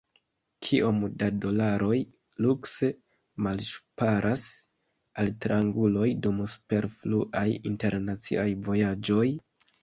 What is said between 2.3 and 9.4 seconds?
lukse malŝparas altranguloj dum superfluaj internaciaj vojaĝoj?